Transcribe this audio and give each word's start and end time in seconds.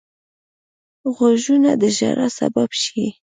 غوږونه 1.15 1.71
د 1.81 1.83
ژړا 1.97 2.27
سبب 2.39 2.69
شي 2.83 3.05